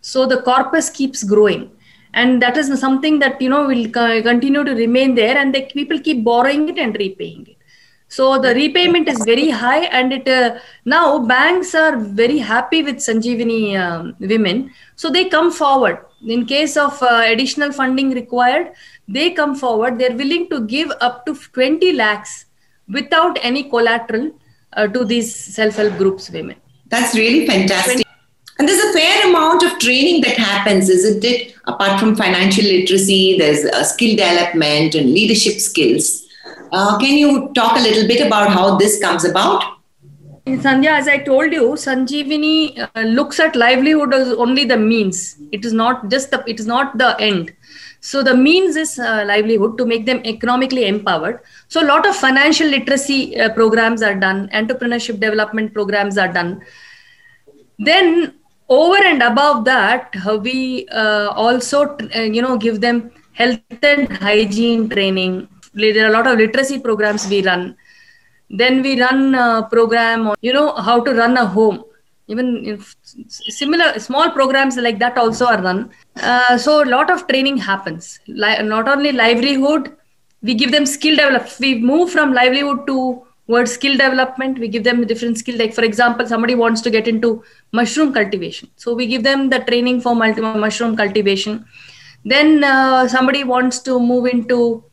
so 0.00 0.26
the 0.26 0.40
corpus 0.42 0.90
keeps 0.90 1.22
growing 1.22 1.70
and 2.14 2.42
that 2.42 2.56
is 2.56 2.68
something 2.80 3.18
that 3.20 3.40
you 3.40 3.48
know 3.48 3.66
will 3.66 3.88
continue 4.30 4.64
to 4.64 4.74
remain 4.74 5.14
there 5.14 5.36
and 5.38 5.54
the 5.54 5.62
people 5.78 5.98
keep 6.08 6.24
borrowing 6.24 6.68
it 6.72 6.78
and 6.84 6.96
repaying 7.04 7.46
it 7.52 7.59
so 8.16 8.24
the 8.44 8.52
repayment 8.60 9.08
is 9.12 9.20
very 9.32 9.48
high 9.62 9.82
and 9.98 10.12
it 10.18 10.28
uh, 10.28 10.58
now 10.94 11.06
banks 11.32 11.74
are 11.82 11.96
very 12.22 12.38
happy 12.52 12.80
with 12.88 12.98
sanjeevini 13.08 13.62
um, 13.84 14.14
women 14.32 14.58
so 15.02 15.10
they 15.16 15.24
come 15.36 15.50
forward 15.62 15.98
in 16.36 16.40
case 16.54 16.76
of 16.86 17.02
uh, 17.02 17.22
additional 17.32 17.72
funding 17.80 18.10
required 18.22 18.66
they 19.18 19.28
come 19.40 19.54
forward 19.64 19.98
they're 19.98 20.20
willing 20.24 20.46
to 20.54 20.58
give 20.76 20.90
up 21.08 21.18
to 21.26 21.34
20 21.60 21.92
lakhs 22.02 22.34
without 22.98 23.38
any 23.50 23.62
collateral 23.74 24.26
uh, 24.76 24.88
to 24.96 25.04
these 25.12 25.30
self-help 25.58 25.94
groups 26.02 26.26
women 26.38 26.58
That's 26.90 27.14
really 27.14 27.46
fantastic. 27.46 28.06
And 28.58 28.68
there's 28.68 28.84
a 28.84 28.92
fair 28.92 29.28
amount 29.28 29.62
of 29.62 29.78
training 29.78 30.20
that 30.22 30.36
happens, 30.36 30.88
isn't 30.90 31.24
it? 31.24 31.54
Apart 31.66 31.98
from 31.98 32.14
financial 32.14 32.64
literacy, 32.64 33.38
there's 33.38 33.64
uh, 33.64 33.84
skill 33.84 34.16
development 34.16 34.94
and 34.94 35.10
leadership 35.10 35.60
skills. 35.60 36.26
Uh, 36.72 36.98
can 36.98 37.18
you 37.18 37.52
talk 37.54 37.76
a 37.76 37.80
little 37.80 38.06
bit 38.06 38.24
about 38.24 38.50
how 38.50 38.76
this 38.76 39.00
comes 39.00 39.24
about? 39.24 39.64
Sandhya, 40.46 40.90
as 40.90 41.08
I 41.08 41.18
told 41.18 41.52
you, 41.52 41.72
Sanjeevini 41.72 42.88
uh, 42.94 43.00
looks 43.02 43.38
at 43.38 43.54
livelihood 43.54 44.14
as 44.14 44.32
only 44.32 44.64
the 44.64 44.76
means. 44.76 45.36
It 45.52 45.64
is 45.64 45.72
not 45.72 46.10
just 46.10 46.30
the. 46.30 46.42
It 46.46 46.58
is 46.58 46.66
not 46.66 46.96
the 46.98 47.16
end. 47.20 47.52
So 48.00 48.22
the 48.22 48.34
means 48.34 48.76
is 48.76 48.98
uh, 48.98 49.24
livelihood 49.26 49.76
to 49.78 49.84
make 49.84 50.06
them 50.06 50.22
economically 50.24 50.86
empowered. 50.86 51.40
So 51.68 51.82
a 51.82 51.86
lot 51.86 52.06
of 52.06 52.16
financial 52.16 52.68
literacy 52.68 53.38
uh, 53.38 53.52
programs 53.52 54.02
are 54.02 54.14
done. 54.14 54.48
Entrepreneurship 54.48 55.20
development 55.20 55.74
programs 55.74 56.16
are 56.16 56.32
done. 56.32 56.62
Then 57.78 58.34
over 58.68 58.96
and 59.04 59.22
above 59.22 59.64
that, 59.66 60.14
uh, 60.26 60.38
we 60.38 60.88
uh, 60.88 61.32
also 61.34 61.96
uh, 62.14 62.20
you 62.20 62.40
know 62.40 62.56
give 62.56 62.80
them 62.80 63.10
health 63.32 63.60
and 63.82 64.10
hygiene 64.10 64.88
training. 64.88 65.48
There 65.74 66.04
are 66.04 66.08
a 66.08 66.12
lot 66.12 66.26
of 66.26 66.38
literacy 66.38 66.78
programs 66.78 67.28
we 67.28 67.42
run. 67.42 67.76
Then 68.50 68.82
we 68.82 69.00
run 69.00 69.34
a 69.34 69.66
program 69.70 70.28
on 70.28 70.36
you 70.40 70.52
know 70.52 70.72
how 70.74 71.00
to 71.00 71.12
run 71.14 71.36
a 71.36 71.46
home. 71.46 71.84
Even 72.28 72.64
if 72.64 72.94
similar 73.28 73.98
small 73.98 74.30
programs 74.30 74.76
like 74.76 74.98
that 75.00 75.18
also 75.18 75.46
are 75.46 75.60
run. 75.62 75.90
Uh, 76.22 76.56
so 76.56 76.82
a 76.82 76.88
lot 76.96 77.10
of 77.10 77.26
training 77.26 77.56
happens. 77.56 78.20
Li- 78.28 78.62
not 78.62 78.88
only 78.88 79.12
livelihood 79.12 79.96
we 80.42 80.54
give 80.54 80.72
them 80.72 80.86
skill 80.86 81.16
develop 81.16 81.48
we 81.60 81.78
move 81.78 82.10
from 82.10 82.32
livelihood 82.32 82.86
to 82.86 83.22
towards 83.46 83.72
skill 83.72 83.96
development. 83.96 84.58
We 84.58 84.68
give 84.68 84.84
them 84.84 85.04
different 85.06 85.38
skill 85.38 85.58
like 85.58 85.74
for 85.74 85.82
example 85.82 86.26
somebody 86.26 86.54
wants 86.54 86.80
to 86.82 86.90
get 86.90 87.08
into 87.08 87.42
mushroom 87.72 88.12
cultivation. 88.12 88.70
So 88.76 88.94
we 88.94 89.06
give 89.06 89.24
them 89.24 89.50
the 89.50 89.58
training 89.60 90.00
for 90.00 90.14
multi- 90.14 90.40
mushroom 90.40 90.96
cultivation. 90.96 91.64
Then 92.24 92.62
uh, 92.62 93.08
somebody 93.08 93.44
wants 93.44 93.80
to 93.80 93.98
move 93.98 94.26
into 94.26 94.84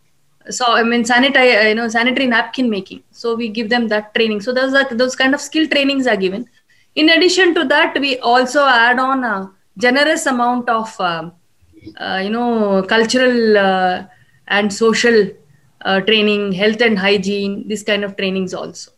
so 0.50 0.66
i 0.68 0.84
mean 0.84 1.04
sanitary 1.06 1.70
you 1.70 1.76
know 1.76 1.88
sanitary 1.88 2.28
napkin 2.28 2.70
making. 2.70 3.04
So 3.12 3.36
we 3.36 3.50
give 3.50 3.70
them 3.70 3.88
that 3.90 4.14
training. 4.14 4.42
So 4.42 4.54
those 4.54 4.74
are 4.74 4.88
those 4.96 5.16
kind 5.16 5.34
of 5.34 5.42
skill 5.42 5.68
trainings 5.68 6.08
are 6.08 6.18
given. 6.18 6.48
In 6.96 7.10
addition 7.10 7.54
to 7.56 7.66
that 7.66 8.00
we 8.00 8.18
also 8.20 8.66
add 8.66 9.00
on 9.00 9.24
a 9.24 9.52
generous 9.78 10.26
amount 10.26 10.70
of 10.70 10.96
uh, 11.00 11.30
uh, 12.00 12.20
you 12.24 12.30
know 12.30 12.84
cultural 12.84 13.58
uh, 13.58 14.06
and 14.48 14.74
social 14.74 15.30
uh, 15.82 16.00
training 16.02 16.52
health 16.54 16.82
and 16.82 16.98
hygiene 16.98 17.68
this 17.68 17.84
kind 17.84 18.04
of 18.04 18.16
trainings 18.18 18.54
also. 18.54 18.92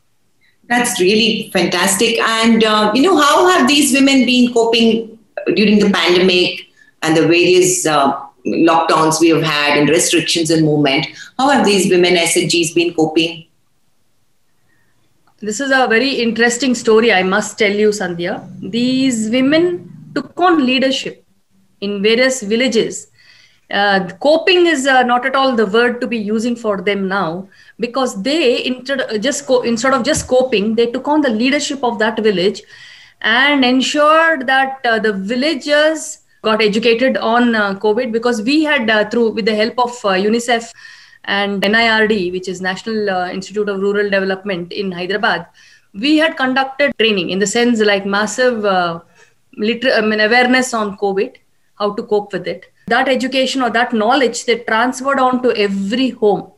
That's 0.70 1.00
really 1.02 1.50
fantastic. 1.52 2.20
And, 2.20 2.64
uh, 2.64 2.92
you 2.94 3.02
know, 3.02 3.20
how 3.20 3.48
have 3.50 3.68
these 3.68 3.92
women 3.92 4.24
been 4.26 4.54
coping 4.54 5.18
during 5.56 5.80
the 5.80 5.90
pandemic 5.90 6.68
and 7.02 7.18
the 7.18 7.24
various 7.24 7.88
uh, 7.88 8.22
lockdowns 8.46 9.20
we 9.20 9.30
have 9.30 9.44
had 9.44 9.78
and 9.78 9.90
restrictions 9.90 10.50
in 10.50 10.66
movement? 10.66 11.08
How 11.38 11.50
have 11.50 11.66
these 11.66 11.90
women 11.90 12.16
SHGs 12.16 12.76
been 12.76 12.94
coping? 12.94 13.46
This 15.42 15.62
is 15.62 15.72
a 15.72 15.88
very 15.88 16.10
interesting 16.10 16.76
story, 16.76 17.14
I 17.14 17.24
must 17.24 17.58
tell 17.58 17.72
you, 17.72 17.90
Sandhya. 17.90 18.46
These 18.62 19.30
women 19.30 19.90
took 20.14 20.38
on 20.38 20.66
leadership 20.66 21.24
in 21.80 22.02
various 22.02 22.42
villages. 22.42 23.08
Uh, 23.72 24.10
coping 24.22 24.66
is 24.66 24.88
uh, 24.88 25.04
not 25.04 25.26
at 25.26 25.36
all 25.36 25.56
the 25.56 25.66
word 25.66 26.02
to 26.02 26.08
be 26.08 26.18
using 26.18 26.56
for 26.56 26.82
them 26.82 27.08
now 27.08 27.48
because 27.80 28.22
they 28.24 28.66
instead 28.66 29.22
just 29.22 29.46
co- 29.46 29.62
instead 29.62 29.94
of 29.94 30.04
just 30.04 30.28
coping, 30.28 30.74
they 30.74 30.88
took 30.88 31.08
on 31.08 31.22
the 31.22 31.30
leadership 31.30 31.84
of 31.84 32.00
that 32.00 32.20
village 32.20 32.64
and 33.22 33.64
ensured 33.64 34.48
that 34.48 34.80
uh, 34.86 34.98
the 34.98 35.14
villagers 35.14 36.20
got 36.42 36.62
educated 36.62 37.18
on 37.18 37.56
uh, 37.56 37.74
COVID 37.76 38.12
because 38.12 38.42
we 38.42 38.64
had 38.64 38.90
uh, 38.90 39.10
through 39.10 39.32
with 39.32 39.46
the 39.46 39.56
help 39.56 39.78
of 39.78 39.92
uh, 40.06 40.10
UNICEF 40.10 40.72
and 41.26 41.62
NIRD, 41.62 42.32
which 42.32 42.48
is 42.48 42.62
National 42.62 43.10
Institute 43.30 43.70
of 43.70 43.80
Rural 43.80 44.10
Development 44.10 44.72
in 44.72 44.92
Hyderabad, 44.92 45.46
we 45.94 46.18
had 46.18 46.38
conducted 46.38 46.98
training 46.98 47.30
in 47.30 47.40
the 47.40 47.48
sense 47.48 47.80
like 47.82 48.06
massive 48.06 48.64
liter- 49.58 49.94
I 49.94 50.02
mean, 50.02 50.20
awareness 50.20 50.74
on 50.74 50.98
COVID, 50.98 51.36
how 51.78 51.94
to 51.94 52.04
cope 52.04 52.34
with 52.34 52.48
it. 52.48 52.72
That 52.88 53.08
education 53.08 53.62
or 53.62 53.70
that 53.72 53.94
knowledge 53.94 54.46
they 54.46 54.60
transferred 54.60 55.20
on 55.20 55.44
to 55.44 55.56
every 55.56 56.10
home. 56.10 56.52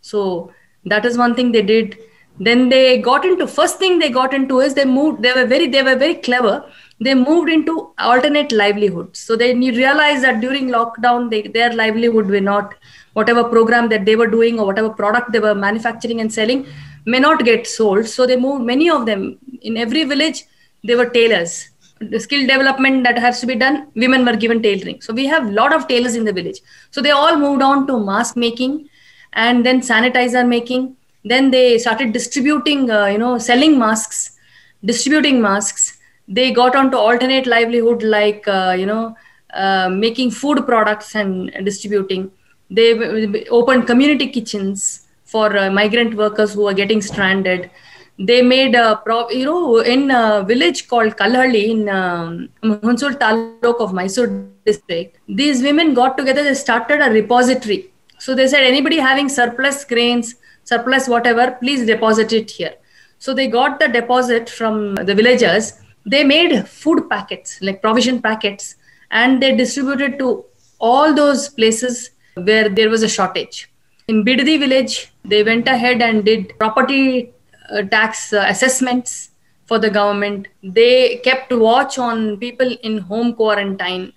So 0.00 0.52
that 0.84 1.04
is 1.04 1.18
one 1.18 1.34
thing 1.34 1.52
they 1.52 1.62
did. 1.62 1.98
Then 2.40 2.68
they 2.68 2.98
got 2.98 3.24
into 3.24 3.46
first 3.46 3.78
thing 3.78 3.98
they 3.98 4.10
got 4.10 4.32
into 4.32 4.60
is 4.60 4.74
they 4.74 4.84
moved. 4.84 5.22
They 5.22 5.32
were 5.32 5.46
very 5.46 5.68
they 5.68 5.82
were 5.82 5.96
very 5.96 6.14
clever. 6.14 6.64
They 7.00 7.14
moved 7.14 7.48
into 7.48 7.92
alternate 7.98 8.50
livelihoods. 8.50 9.20
So 9.20 9.36
then 9.36 9.62
you 9.62 9.72
realize 9.72 10.22
that 10.22 10.40
during 10.40 10.68
lockdown, 10.68 11.30
they, 11.30 11.42
their 11.42 11.72
livelihood 11.72 12.26
were 12.26 12.40
not 12.40 12.74
whatever 13.12 13.44
program 13.44 13.88
that 13.88 14.04
they 14.04 14.16
were 14.16 14.26
doing 14.26 14.58
or 14.58 14.66
whatever 14.66 14.90
product 14.90 15.32
they 15.32 15.38
were 15.38 15.54
manufacturing 15.54 16.20
and 16.20 16.32
selling 16.32 16.66
may 17.06 17.18
not 17.18 17.44
get 17.44 17.66
sold. 17.66 18.06
So 18.06 18.26
they 18.26 18.36
moved 18.36 18.64
many 18.64 18.90
of 18.90 19.06
them 19.06 19.38
in 19.62 19.76
every 19.76 20.04
village. 20.04 20.44
They 20.84 20.94
were 20.94 21.08
tailors. 21.08 21.70
The 22.00 22.20
skill 22.20 22.46
development 22.46 23.04
that 23.04 23.18
has 23.18 23.40
to 23.40 23.46
be 23.46 23.56
done, 23.56 23.88
women 23.94 24.24
were 24.24 24.36
given 24.36 24.62
tailoring. 24.62 25.00
So 25.00 25.12
we 25.12 25.26
have 25.26 25.48
a 25.48 25.50
lot 25.50 25.74
of 25.74 25.88
tailors 25.88 26.14
in 26.14 26.24
the 26.24 26.32
village. 26.32 26.60
So 26.90 27.00
they 27.00 27.10
all 27.10 27.36
moved 27.36 27.62
on 27.62 27.86
to 27.88 27.98
mask 27.98 28.36
making 28.36 28.88
and 29.32 29.66
then 29.66 29.80
sanitizer 29.80 30.46
making. 30.46 30.96
Then 31.24 31.50
they 31.50 31.78
started 31.78 32.12
distributing, 32.12 32.90
uh, 32.90 33.06
you 33.06 33.18
know, 33.18 33.38
selling 33.38 33.78
masks, 33.78 34.38
distributing 34.84 35.42
masks. 35.42 35.97
They 36.28 36.52
got 36.52 36.76
onto 36.76 36.96
alternate 36.96 37.46
livelihood 37.46 38.02
like, 38.02 38.46
uh, 38.46 38.76
you 38.78 38.86
know, 38.86 39.16
uh, 39.54 39.88
making 39.88 40.30
food 40.30 40.66
products 40.66 41.14
and 41.14 41.50
distributing. 41.64 42.30
They 42.70 43.46
opened 43.48 43.86
community 43.86 44.28
kitchens 44.28 45.06
for 45.24 45.56
uh, 45.56 45.70
migrant 45.70 46.14
workers 46.14 46.52
who 46.52 46.66
are 46.68 46.74
getting 46.74 47.00
stranded. 47.00 47.70
They 48.18 48.42
made 48.42 48.74
a, 48.74 49.00
pro- 49.04 49.30
you 49.30 49.46
know, 49.46 49.78
in 49.78 50.10
a 50.10 50.44
village 50.46 50.88
called 50.88 51.16
Kalhalli 51.16 51.68
in 51.70 51.88
um, 51.88 52.48
Taluk 52.62 53.80
of 53.80 53.94
Mysore 53.94 54.44
district. 54.66 55.18
These 55.28 55.62
women 55.62 55.94
got 55.94 56.18
together, 56.18 56.42
they 56.42 56.54
started 56.54 57.00
a 57.00 57.10
repository. 57.10 57.90
So 58.18 58.34
they 58.34 58.48
said, 58.48 58.64
anybody 58.64 58.98
having 58.98 59.28
surplus 59.28 59.84
grains, 59.84 60.34
surplus 60.64 61.08
whatever, 61.08 61.52
please 61.60 61.86
deposit 61.86 62.32
it 62.32 62.50
here. 62.50 62.74
So 63.18 63.32
they 63.32 63.46
got 63.46 63.78
the 63.78 63.88
deposit 63.88 64.50
from 64.50 64.96
the 64.96 65.14
villagers. 65.14 65.74
They 66.06 66.24
made 66.24 66.66
food 66.68 67.08
packets, 67.08 67.60
like 67.60 67.82
provision 67.82 68.22
packets, 68.22 68.76
and 69.10 69.42
they 69.42 69.56
distributed 69.56 70.18
to 70.18 70.44
all 70.78 71.14
those 71.14 71.48
places 71.48 72.10
where 72.34 72.68
there 72.68 72.88
was 72.88 73.02
a 73.02 73.08
shortage. 73.08 73.70
In 74.06 74.24
Biddi 74.24 74.58
village, 74.58 75.12
they 75.24 75.42
went 75.42 75.68
ahead 75.68 76.00
and 76.00 76.24
did 76.24 76.58
property 76.58 77.32
uh, 77.70 77.82
tax 77.82 78.32
uh, 78.32 78.46
assessments 78.48 79.30
for 79.66 79.78
the 79.78 79.90
government. 79.90 80.48
They 80.62 81.16
kept 81.18 81.52
watch 81.52 81.98
on 81.98 82.38
people 82.38 82.76
in 82.82 82.98
home 82.98 83.34
quarantine. 83.34 84.12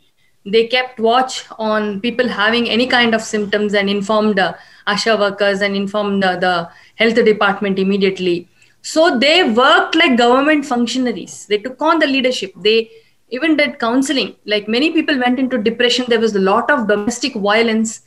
They 0.46 0.68
kept 0.68 1.00
watch 1.00 1.46
on 1.60 2.00
people 2.00 2.28
having 2.28 2.70
any 2.70 2.88
kind 2.88 3.14
of 3.14 3.22
symptoms 3.22 3.74
and 3.74 3.90
informed 3.90 4.40
uh, 4.40 4.54
ASHA 4.88 5.20
workers 5.20 5.62
and 5.62 5.76
informed 5.76 6.24
uh, 6.24 6.38
the 6.38 6.70
health 6.96 7.16
department 7.16 7.78
immediately. 7.78 8.48
So 8.82 9.18
they 9.18 9.50
worked 9.50 9.96
like 9.96 10.18
government 10.18 10.66
functionaries. 10.66 11.46
They 11.46 11.60
took 11.60 11.82
on 11.82 12.00
the 12.00 12.08
leadership. 12.08 12.54
They 12.56 12.90
even 13.30 13.56
did 13.56 13.80
counseling. 13.80 14.36
Like 14.46 14.68
many 14.68 14.92
people 14.92 15.18
went 15.20 15.40
into 15.40 15.58
depression. 15.58 16.06
There 16.08 16.20
was 16.20 16.36
a 16.36 16.40
lot 16.40 16.70
of 16.70 16.88
domestic 16.88 17.34
violence 17.36 18.02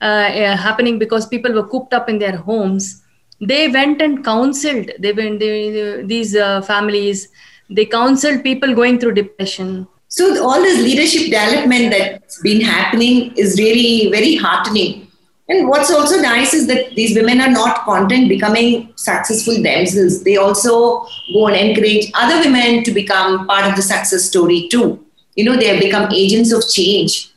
uh, 0.00 0.04
uh, 0.04 0.56
happening 0.56 0.98
because 0.98 1.26
people 1.26 1.52
were 1.52 1.66
cooped 1.66 1.92
up 1.92 2.08
in 2.08 2.18
their 2.18 2.36
homes. 2.36 3.02
They 3.40 3.68
went 3.68 4.00
and 4.00 4.24
counseled. 4.24 4.90
They 4.98 5.12
went 5.12 5.40
they, 5.40 6.02
these 6.04 6.36
uh, 6.36 6.62
families. 6.62 7.28
They 7.70 7.86
counseled 7.86 8.42
people 8.42 8.74
going 8.74 8.98
through 8.98 9.14
depression. 9.14 9.88
So 10.08 10.42
all 10.42 10.62
this 10.62 10.78
leadership 10.78 11.24
development 11.24 11.90
that's 11.90 12.40
been 12.40 12.60
happening 12.60 13.32
is 13.36 13.58
really 13.58 14.10
very 14.10 14.36
heartening. 14.36 15.07
And 15.48 15.66
what's 15.66 15.90
also 15.90 16.20
nice 16.20 16.52
is 16.52 16.66
that 16.66 16.94
these 16.94 17.16
women 17.16 17.40
are 17.40 17.50
not 17.50 17.84
content 17.84 18.28
becoming 18.28 18.92
successful 18.96 19.54
themselves. 19.62 20.22
They 20.22 20.36
also 20.36 21.06
go 21.32 21.48
and 21.48 21.56
encourage 21.56 22.10
other 22.14 22.40
women 22.40 22.84
to 22.84 22.90
become 22.90 23.46
part 23.46 23.64
of 23.64 23.74
the 23.74 23.80
success 23.80 24.24
story 24.24 24.68
too. 24.70 25.04
You 25.36 25.44
know, 25.44 25.56
they 25.56 25.68
have 25.68 25.80
become 25.80 26.12
agents 26.12 26.52
of 26.52 26.68
change. 26.68 27.30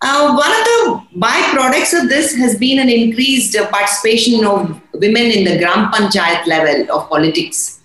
Uh, 0.00 0.34
one 0.34 0.50
of 0.50 0.64
the 0.64 1.02
byproducts 1.16 2.00
of 2.00 2.08
this 2.08 2.34
has 2.34 2.58
been 2.58 2.80
an 2.80 2.88
increased 2.88 3.56
uh, 3.56 3.68
participation 3.68 4.44
of 4.44 4.80
women 4.94 5.26
in 5.26 5.44
the 5.44 5.58
Gram 5.58 5.92
Panchayat 5.92 6.46
level 6.46 6.90
of 6.92 7.08
politics. 7.08 7.80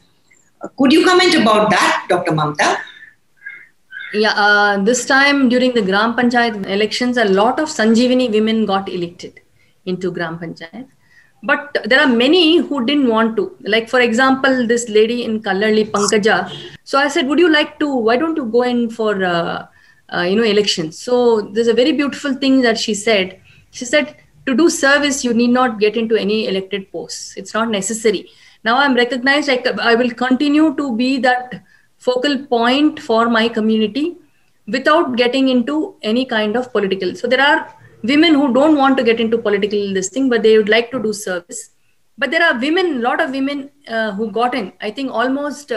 Uh, 0.63 0.67
could 0.77 0.91
you 0.91 1.05
comment 1.05 1.35
about 1.35 1.69
that, 1.69 2.05
Dr. 2.09 2.31
Mamatha? 2.31 2.77
Yeah, 4.13 4.33
uh, 4.35 4.77
this 4.83 5.05
time 5.05 5.49
during 5.49 5.73
the 5.73 5.81
Gram 5.81 6.15
Panchayat 6.15 6.67
elections, 6.67 7.17
a 7.17 7.25
lot 7.25 7.59
of 7.59 7.67
Sanjeevini 7.67 8.31
women 8.31 8.65
got 8.65 8.89
elected 8.89 9.41
into 9.85 10.11
Gram 10.11 10.39
Panchayat. 10.39 10.87
But 11.43 11.77
there 11.85 11.99
are 11.99 12.07
many 12.07 12.57
who 12.57 12.85
didn't 12.85 13.09
want 13.09 13.35
to. 13.35 13.55
Like, 13.61 13.89
for 13.89 13.99
example, 13.99 14.65
this 14.65 14.87
lady 14.87 15.25
in 15.25 15.41
Kallarli, 15.41 15.91
Pankaja. 15.91 16.49
So 16.85 16.97
I 16.97 17.09
said, 17.09 17.27
Would 17.27 17.39
you 17.39 17.51
like 17.51 17.79
to? 17.79 17.93
Why 17.93 18.15
don't 18.15 18.37
you 18.37 18.45
go 18.45 18.63
in 18.63 18.89
for, 18.89 19.23
uh, 19.23 19.65
uh, 20.13 20.21
you 20.21 20.37
know, 20.37 20.43
elections? 20.43 20.97
So 20.97 21.41
there's 21.41 21.67
a 21.67 21.73
very 21.73 21.91
beautiful 21.91 22.33
thing 22.33 22.61
that 22.61 22.79
she 22.79 22.93
said. 22.93 23.41
She 23.71 23.83
said, 23.83 24.15
To 24.45 24.55
do 24.55 24.69
service, 24.69 25.25
you 25.25 25.33
need 25.33 25.49
not 25.49 25.79
get 25.81 25.97
into 25.97 26.15
any 26.15 26.47
elected 26.47 26.89
posts. 26.93 27.35
It's 27.35 27.53
not 27.53 27.69
necessary. 27.69 28.29
Now 28.63 28.77
I'm 28.77 28.95
recognized, 28.95 29.49
I, 29.49 29.61
I 29.81 29.95
will 29.95 30.11
continue 30.11 30.73
to 30.77 30.95
be 30.95 31.17
that 31.19 31.61
focal 31.97 32.45
point 32.45 33.01
for 33.01 33.29
my 33.29 33.49
community 33.49 34.17
without 34.67 35.17
getting 35.17 35.49
into 35.49 35.95
any 36.01 36.25
kind 36.25 36.55
of 36.55 36.71
political. 36.71 37.15
So 37.15 37.27
there 37.27 37.41
are 37.41 37.75
women 38.03 38.33
who 38.33 38.53
don't 38.53 38.77
want 38.77 38.97
to 38.97 39.03
get 39.03 39.19
into 39.19 39.37
political 39.37 39.93
this 39.93 40.09
thing, 40.09 40.29
but 40.29 40.43
they 40.43 40.57
would 40.57 40.69
like 40.69 40.91
to 40.91 41.01
do 41.01 41.13
service. 41.13 41.71
But 42.17 42.31
there 42.31 42.43
are 42.43 42.59
women, 42.59 42.97
a 42.97 42.99
lot 42.99 43.21
of 43.21 43.31
women 43.31 43.71
uh, 43.87 44.11
who 44.11 44.31
got 44.31 44.53
in. 44.53 44.73
I 44.81 44.91
think 44.91 45.11
almost 45.11 45.71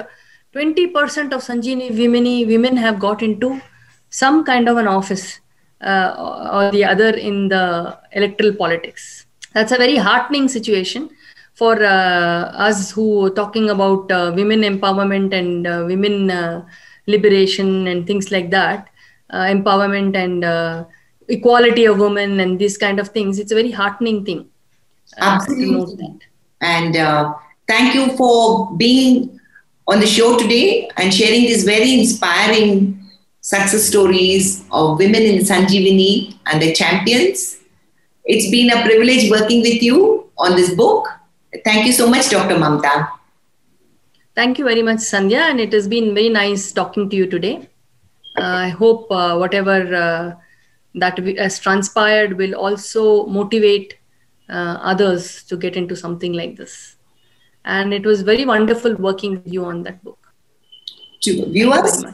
20% 0.55 1.33
of 1.33 1.43
Sanjeevini 1.43 1.97
women, 1.99 2.49
women 2.49 2.77
have 2.77 2.99
got 2.99 3.23
into 3.23 3.61
some 4.11 4.45
kind 4.45 4.69
of 4.69 4.77
an 4.77 4.87
office 4.87 5.41
uh, 5.81 6.49
or 6.53 6.71
the 6.71 6.85
other 6.85 7.11
in 7.11 7.49
the 7.49 7.99
electoral 8.13 8.55
politics. 8.55 9.27
That's 9.55 9.73
a 9.73 9.79
very 9.79 9.97
heartening 9.97 10.49
situation 10.49 11.11
for 11.55 11.83
uh, 11.83 12.53
us 12.69 12.91
who 12.91 13.27
are 13.27 13.31
talking 13.31 13.71
about 13.71 14.11
uh, 14.11 14.33
women 14.35 14.61
empowerment 14.61 15.33
and 15.33 15.67
uh, 15.67 15.85
women 15.87 16.31
uh, 16.31 16.65
liberation 17.07 17.87
and 17.87 18.07
things 18.07 18.31
like 18.31 18.51
that, 18.51 18.89
uh, 19.31 19.45
empowerment 19.45 20.17
and 20.17 20.45
equality 21.29 21.85
of 21.85 21.99
women 21.99 22.41
and 22.41 22.59
these 22.59 22.77
kind 22.79 23.01
of 23.01 23.09
things 23.09 23.39
it's 23.39 23.53
a 23.53 23.55
very 23.55 23.71
heartening 23.71 24.25
thing 24.25 24.49
uh, 25.21 25.39
absolutely. 25.41 26.19
and 26.61 26.97
uh, 26.97 27.35
thank 27.67 27.95
you 27.95 28.17
for 28.17 28.75
being 28.77 29.41
on 29.89 30.01
the 30.01 30.07
show 30.07 30.37
today 30.39 30.89
and 30.97 31.15
sharing 31.15 31.43
these 31.43 31.65
very 31.65 31.99
inspiring 31.99 32.97
success 33.41 33.85
stories 33.85 34.65
of 34.73 34.99
women 34.99 35.23
in 35.23 35.39
sanjeevini 35.51 36.37
and 36.47 36.61
the 36.61 36.73
champions. 36.73 37.59
It's 38.25 38.51
been 38.51 38.71
a 38.77 38.83
privilege 38.83 39.31
working 39.31 39.61
with 39.61 39.81
you 39.83 40.29
on 40.37 40.57
this 40.57 40.75
book. 40.75 41.09
Thank 41.65 41.87
you 41.87 41.93
so 41.93 42.09
much 42.15 42.31
dr 42.31 42.57
mamatha. 42.63 43.09
Thank 44.35 44.59
you 44.59 44.65
very 44.65 44.83
much 44.83 44.99
sandhya 45.13 45.43
and 45.51 45.61
it 45.61 45.73
has 45.73 45.87
been 45.87 46.13
very 46.15 46.29
nice 46.29 46.73
talking 46.73 47.09
to 47.11 47.17
you 47.17 47.27
today. 47.37 47.55
Uh, 48.39 48.57
i 48.67 48.69
hope 48.81 49.13
uh, 49.19 49.35
whatever 49.43 49.77
that 50.97 51.19
has 51.39 51.59
transpired 51.59 52.37
will 52.37 52.55
also 52.55 53.27
motivate 53.27 53.99
uh, 54.49 54.79
others 54.81 55.45
to 55.45 55.57
get 55.57 55.77
into 55.77 55.95
something 55.95 56.33
like 56.33 56.57
this. 56.57 56.97
And 57.65 57.93
it 57.93 58.05
was 58.05 58.23
very 58.23 58.45
wonderful 58.45 58.95
working 58.97 59.33
with 59.33 59.53
you 59.53 59.65
on 59.65 59.83
that 59.85 60.03
book. 60.03 60.19
To 61.23 61.47
viewers, 61.47 62.05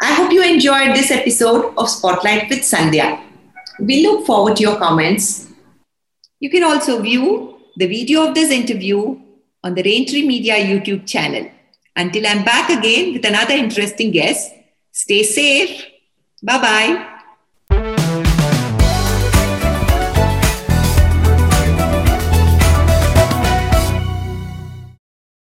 I 0.00 0.12
hope 0.14 0.32
you 0.32 0.42
enjoyed 0.42 0.96
this 0.96 1.10
episode 1.10 1.74
of 1.76 1.88
Spotlight 1.88 2.48
with 2.48 2.60
Sandhya. 2.60 3.22
We 3.78 4.06
look 4.06 4.26
forward 4.26 4.56
to 4.56 4.62
your 4.62 4.76
comments. 4.76 5.48
You 6.40 6.50
can 6.50 6.64
also 6.64 7.00
view 7.02 7.58
the 7.76 7.86
video 7.86 8.26
of 8.28 8.34
this 8.34 8.50
interview 8.50 9.20
on 9.62 9.74
the 9.74 9.82
Raintree 9.82 10.26
Media 10.26 10.54
YouTube 10.54 11.06
channel. 11.06 11.50
Until 11.96 12.26
I'm 12.26 12.44
back 12.44 12.70
again 12.70 13.12
with 13.12 13.24
another 13.24 13.54
interesting 13.54 14.10
guest, 14.10 14.50
stay 14.92 15.22
safe. 15.22 15.84
Bye 16.42 16.58
bye. 16.58 17.13